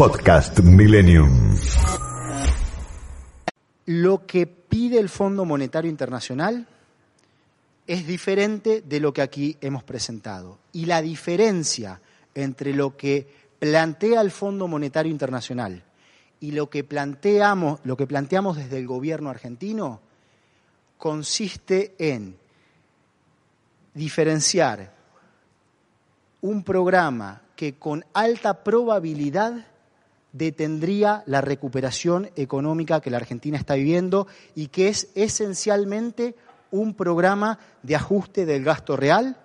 [0.00, 1.54] Podcast Millennium.
[3.84, 6.66] Lo que pide el Fondo Monetario Internacional
[7.86, 10.56] es diferente de lo que aquí hemos presentado.
[10.72, 12.00] Y la diferencia
[12.34, 13.28] entre lo que
[13.58, 15.82] plantea el Fondo Monetario Internacional
[16.40, 20.00] y lo que planteamos, lo que planteamos desde el gobierno argentino
[20.96, 22.38] consiste en
[23.92, 24.94] diferenciar
[26.40, 29.66] un programa que con alta probabilidad
[30.32, 36.34] detendría la recuperación económica que la Argentina está viviendo y que es esencialmente
[36.70, 39.36] un programa de ajuste del gasto real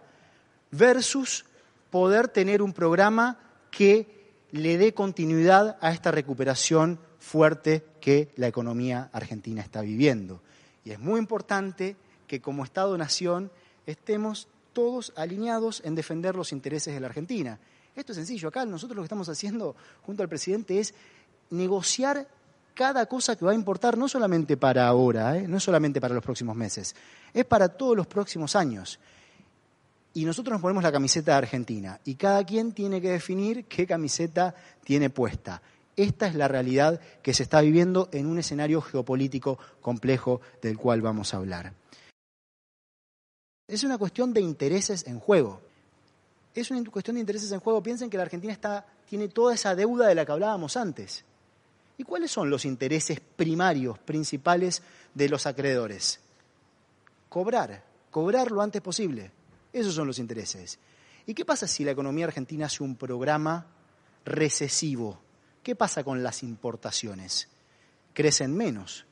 [0.71, 1.45] versus
[1.89, 3.39] poder tener un programa
[3.71, 4.07] que
[4.51, 10.41] le dé continuidad a esta recuperación fuerte que la economía argentina está viviendo.
[10.83, 11.95] Y es muy importante
[12.27, 13.51] que como Estado-Nación
[13.85, 17.59] estemos todos alineados en defender los intereses de la Argentina.
[17.95, 18.49] Esto es sencillo.
[18.49, 20.93] Acá nosotros lo que estamos haciendo junto al presidente es
[21.49, 22.27] negociar
[22.73, 25.47] cada cosa que va a importar, no solamente para ahora, ¿eh?
[25.47, 26.93] no solamente para los próximos meses,
[27.33, 28.99] es para todos los próximos años.
[30.13, 33.87] Y nosotros nos ponemos la camiseta de Argentina y cada quien tiene que definir qué
[33.87, 35.61] camiseta tiene puesta.
[35.95, 41.01] Esta es la realidad que se está viviendo en un escenario geopolítico complejo del cual
[41.01, 41.73] vamos a hablar.
[43.67, 45.61] Es una cuestión de intereses en juego.
[46.55, 47.83] Es una cuestión de intereses en juego.
[47.83, 48.57] Piensen que la Argentina
[49.07, 51.25] tiene toda esa deuda de la que hablábamos antes.
[51.97, 54.81] ¿Y cuáles son los intereses primarios, principales
[55.13, 56.21] de los acreedores?
[57.27, 59.31] Cobrar, cobrar lo antes posible.
[59.73, 60.79] Esos son los intereses.
[61.25, 63.65] ¿Y qué pasa si la economía argentina hace un programa
[64.23, 65.19] recesivo?
[65.61, 67.49] ¿Qué pasa con las importaciones?
[68.13, 69.05] Crecen menos.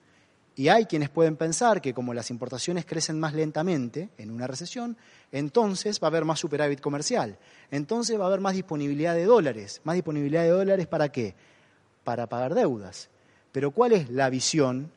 [0.56, 4.98] Y hay quienes pueden pensar que como las importaciones crecen más lentamente en una recesión,
[5.32, 7.38] entonces va a haber más superávit comercial,
[7.72, 9.82] entonces va a haber más disponibilidad de dólares.
[9.84, 11.34] ¿Más disponibilidad de dólares para qué?
[12.04, 13.10] Para pagar deudas.
[13.52, 14.92] Pero ¿cuál es la visión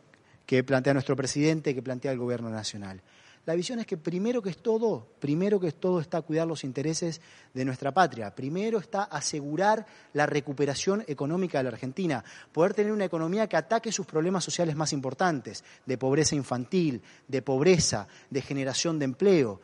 [0.44, 3.00] que plantea nuestro presidente, que plantea el gobierno nacional?
[3.46, 6.64] La visión es que primero que es todo, primero que es todo está cuidar los
[6.64, 7.20] intereses
[7.54, 8.34] de nuestra patria.
[8.34, 13.92] Primero está asegurar la recuperación económica de la Argentina, poder tener una economía que ataque
[13.92, 19.60] sus problemas sociales más importantes, de pobreza infantil, de pobreza, de generación de empleo.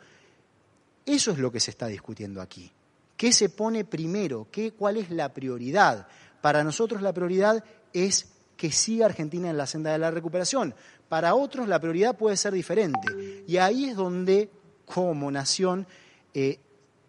[1.05, 2.71] Eso es lo que se está discutiendo aquí.
[3.17, 4.47] ¿Qué se pone primero?
[4.49, 6.07] ¿Qué, ¿Cuál es la prioridad?
[6.41, 7.61] Para nosotros la prioridad
[7.91, 10.73] es que siga Argentina en la senda de la recuperación.
[11.09, 13.43] Para otros la prioridad puede ser diferente.
[13.47, 14.49] Y ahí es donde,
[14.85, 15.87] como nación,
[16.33, 16.59] eh,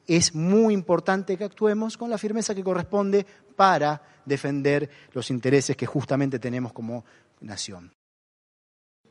[0.07, 5.87] es muy importante que actuemos con la firmeza que corresponde para defender los intereses que
[5.87, 7.05] justamente tenemos como
[7.41, 7.93] nación.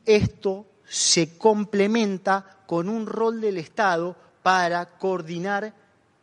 [0.04, 5.74] Esto se complementa con un rol del Estado para coordinar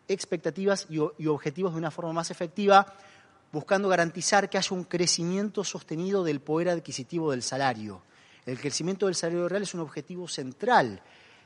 [0.07, 2.93] expectativas y objetivos de una forma más efectiva
[3.51, 8.03] buscando garantizar que haya un crecimiento sostenido del poder adquisitivo del salario.
[8.45, 11.01] El crecimiento del salario real es un objetivo central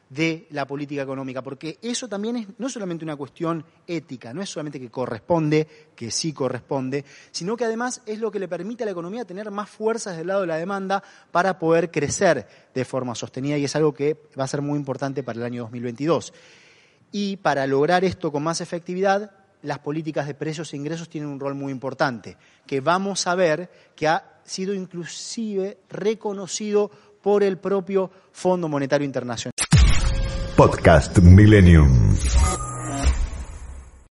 [0.09, 4.49] de la política económica, porque eso también es no solamente una cuestión ética, no es
[4.49, 8.85] solamente que corresponde, que sí corresponde, sino que además es lo que le permite a
[8.85, 13.15] la economía tener más fuerzas del lado de la demanda para poder crecer de forma
[13.15, 16.33] sostenida y es algo que va a ser muy importante para el año 2022.
[17.11, 19.31] Y para lograr esto con más efectividad,
[19.63, 23.69] las políticas de precios e ingresos tienen un rol muy importante, que vamos a ver
[23.95, 29.53] que ha sido inclusive reconocido por el propio Fondo Monetario Internacional.
[30.55, 32.15] Podcast Millennium.